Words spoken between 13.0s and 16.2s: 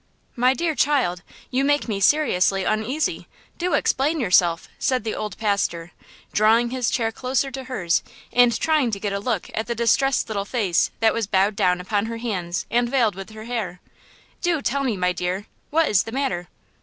with her hair; "do tell me, my dear, what is the